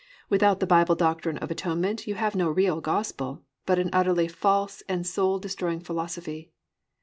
[0.29, 4.27] Without the Bible Doctrine of the Atonement you have no real gospel, but an utterly
[4.27, 6.51] false and soul destroying philosophy.